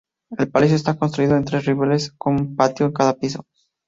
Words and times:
El 0.35 0.49
palacio 0.49 0.77
está 0.77 0.97
construido 0.97 1.35
en 1.37 1.45
tres 1.45 1.67
niveles 1.67 2.11
con 2.17 2.33
un 2.33 2.55
patio 2.55 2.87
en 2.87 2.91
cada 2.91 3.13
piso. 3.19 3.45